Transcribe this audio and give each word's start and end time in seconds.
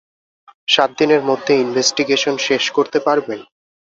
সাত 0.67 0.89
দিনের 0.99 1.21
মাঝে 1.29 1.53
ইনভেস্টিগেশন 1.63 2.35
শেষ 2.47 2.63
করতে 2.77 2.97
পারবেন? 3.07 3.39